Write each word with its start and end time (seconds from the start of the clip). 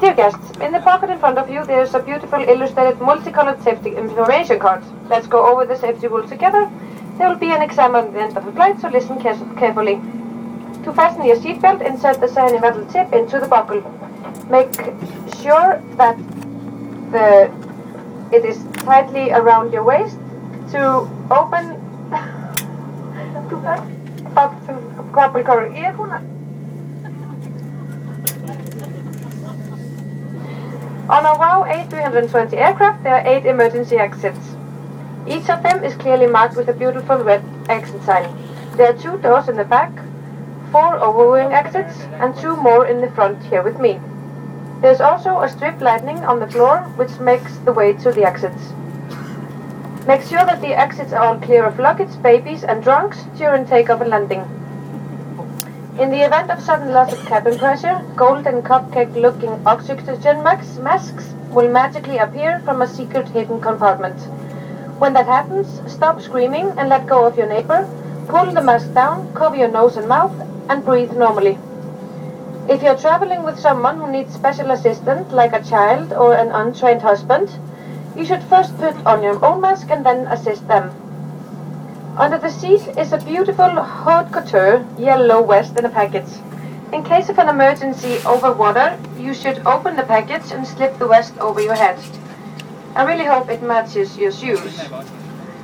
Dear 0.00 0.14
guests, 0.14 0.56
in 0.58 0.72
the 0.72 0.80
pocket 0.80 1.10
in 1.10 1.18
front 1.18 1.38
of 1.38 1.50
you 1.50 1.64
there 1.64 1.82
is 1.82 1.94
a 1.94 1.98
beautiful 1.98 2.40
illustrated 2.40 3.00
multicolored 3.00 3.62
safety 3.62 3.96
information 3.96 4.58
card. 4.58 4.82
Let's 5.08 5.26
go 5.26 5.44
over 5.50 5.66
the 5.66 5.76
safety 5.76 6.06
rules 6.06 6.30
together. 6.30 6.70
There 7.16 7.28
will 7.28 7.36
be 7.36 7.50
an 7.50 7.62
exam 7.62 7.96
at 7.96 8.12
the 8.12 8.20
end 8.20 8.36
of 8.36 8.44
the 8.44 8.52
flight, 8.52 8.80
so 8.80 8.88
listen 8.88 9.20
carefully. 9.20 10.00
To 10.84 10.92
fasten 10.92 11.24
your 11.24 11.36
seatbelt, 11.36 11.82
insert 11.84 12.20
the 12.20 12.32
shiny 12.32 12.58
metal 12.60 12.86
tip 12.86 13.12
into 13.12 13.40
the 13.40 13.48
buckle. 13.48 13.82
Make 14.48 14.72
sure 15.42 15.82
that 15.96 16.16
the 17.10 17.50
it 18.30 18.44
is 18.44 18.62
tightly 18.84 19.32
around 19.32 19.72
your 19.72 19.82
waist 19.82 20.16
to 20.70 21.08
open 21.30 21.76
Couple 25.14 25.42
cover 25.42 25.66
earphone. 25.74 26.37
On 31.08 31.24
our 31.24 31.38
WOW 31.38 31.64
A320 31.66 32.52
aircraft, 32.52 33.02
there 33.02 33.14
are 33.14 33.26
eight 33.26 33.46
emergency 33.46 33.96
exits. 33.96 34.54
Each 35.26 35.48
of 35.48 35.62
them 35.62 35.82
is 35.82 35.94
clearly 35.94 36.26
marked 36.26 36.54
with 36.54 36.68
a 36.68 36.74
beautiful 36.74 37.16
red 37.16 37.42
exit 37.70 38.02
sign. 38.02 38.28
There 38.76 38.90
are 38.90 38.98
two 38.98 39.16
doors 39.16 39.48
in 39.48 39.56
the 39.56 39.64
back, 39.64 39.90
four 40.70 40.98
overwing 40.98 41.50
exits, 41.50 42.02
and 42.20 42.36
two 42.36 42.56
more 42.56 42.84
in 42.84 43.00
the 43.00 43.10
front 43.12 43.42
here 43.44 43.62
with 43.62 43.80
me. 43.80 43.98
There's 44.82 45.00
also 45.00 45.40
a 45.40 45.48
strip 45.48 45.80
lighting 45.80 46.26
on 46.26 46.40
the 46.40 46.46
floor 46.46 46.80
which 46.96 47.18
makes 47.18 47.56
the 47.64 47.72
way 47.72 47.94
to 47.94 48.12
the 48.12 48.24
exits. 48.24 48.74
Make 50.06 50.20
sure 50.20 50.44
that 50.44 50.60
the 50.60 50.78
exits 50.78 51.14
are 51.14 51.24
all 51.24 51.38
clear 51.40 51.64
of 51.64 51.78
luggage, 51.78 52.20
babies, 52.22 52.64
and 52.64 52.82
drunks 52.82 53.22
during 53.38 53.64
takeoff 53.64 54.02
and 54.02 54.10
landing. 54.10 54.44
In 55.98 56.10
the 56.10 56.24
event 56.24 56.48
of 56.48 56.62
sudden 56.62 56.92
loss 56.92 57.12
of 57.12 57.26
cabin 57.26 57.58
pressure, 57.58 58.00
golden 58.14 58.62
cupcake-looking 58.62 59.66
oxygen 59.66 60.44
masks 60.44 61.34
will 61.50 61.68
magically 61.68 62.18
appear 62.18 62.60
from 62.60 62.80
a 62.80 62.86
secret 62.86 63.26
hidden 63.30 63.60
compartment. 63.60 64.16
When 65.00 65.12
that 65.14 65.26
happens, 65.26 65.80
stop 65.92 66.20
screaming 66.20 66.72
and 66.78 66.88
let 66.88 67.08
go 67.08 67.26
of 67.26 67.36
your 67.36 67.48
neighbor, 67.48 67.84
pull 68.28 68.46
the 68.46 68.62
mask 68.62 68.94
down, 68.94 69.34
cover 69.34 69.56
your 69.56 69.72
nose 69.72 69.96
and 69.96 70.06
mouth, 70.06 70.30
and 70.68 70.84
breathe 70.84 71.14
normally. 71.14 71.58
If 72.68 72.80
you're 72.80 72.96
traveling 72.96 73.42
with 73.42 73.58
someone 73.58 73.98
who 73.98 74.08
needs 74.08 74.32
special 74.32 74.70
assistance, 74.70 75.32
like 75.32 75.52
a 75.52 75.64
child 75.64 76.12
or 76.12 76.32
an 76.32 76.52
untrained 76.52 77.02
husband, 77.02 77.50
you 78.16 78.24
should 78.24 78.44
first 78.44 78.78
put 78.78 78.94
on 79.04 79.24
your 79.24 79.44
own 79.44 79.60
mask 79.62 79.90
and 79.90 80.06
then 80.06 80.28
assist 80.28 80.68
them. 80.68 81.07
Under 82.18 82.36
the 82.36 82.50
seat 82.50 82.98
is 82.98 83.12
a 83.12 83.18
beautiful 83.18 83.80
haute 83.80 84.32
couture 84.32 84.84
yellow 84.98 85.44
vest 85.44 85.78
in 85.78 85.84
a 85.84 85.88
package. 85.88 86.28
In 86.92 87.04
case 87.04 87.28
of 87.28 87.38
an 87.38 87.48
emergency 87.48 88.18
over 88.26 88.50
water, 88.50 88.98
you 89.16 89.32
should 89.32 89.64
open 89.64 89.94
the 89.94 90.02
package 90.02 90.50
and 90.50 90.66
slip 90.66 90.98
the 90.98 91.06
vest 91.06 91.38
over 91.38 91.60
your 91.60 91.76
head. 91.76 91.96
I 92.96 93.04
really 93.04 93.24
hope 93.24 93.48
it 93.48 93.62
matches 93.62 94.18
your 94.18 94.32
shoes. 94.32 94.80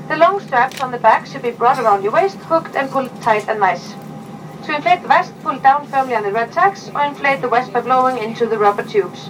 The 0.06 0.16
long 0.16 0.38
straps 0.38 0.80
on 0.80 0.92
the 0.92 0.98
back 0.98 1.26
should 1.26 1.42
be 1.42 1.50
brought 1.50 1.80
around 1.80 2.04
your 2.04 2.12
waist, 2.12 2.36
hooked 2.36 2.76
and 2.76 2.88
pulled 2.88 3.10
tight 3.20 3.48
and 3.48 3.58
nice. 3.58 3.94
To 4.66 4.76
inflate 4.76 5.02
the 5.02 5.08
vest, 5.08 5.32
pull 5.42 5.58
down 5.58 5.88
firmly 5.88 6.14
on 6.14 6.22
the 6.22 6.30
red 6.30 6.52
tacks 6.52 6.88
or 6.94 7.02
inflate 7.02 7.42
the 7.42 7.48
vest 7.48 7.72
by 7.72 7.80
blowing 7.80 8.18
into 8.18 8.46
the 8.46 8.58
rubber 8.58 8.84
tubes. 8.84 9.28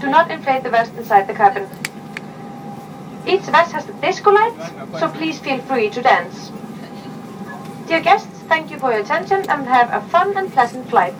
Do 0.00 0.08
not 0.08 0.30
inflate 0.30 0.62
the 0.62 0.70
vest 0.70 0.94
inside 0.94 1.26
the 1.26 1.34
cabin. 1.34 1.68
Each 3.26 3.42
vest 3.42 3.72
has 3.72 3.88
a 3.88 3.92
disco 3.94 4.30
lights, 4.30 5.00
so 5.00 5.08
please 5.08 5.38
feel 5.38 5.58
free 5.62 5.88
to 5.90 6.02
dance. 6.02 6.50
Dear 7.86 8.00
guests, 8.00 8.40
thank 8.48 8.70
you 8.70 8.78
for 8.78 8.90
your 8.92 9.00
attention 9.00 9.48
and 9.48 9.66
have 9.66 9.92
a 9.92 10.06
fun 10.08 10.36
and 10.36 10.52
pleasant 10.52 10.88
flight. 10.90 11.14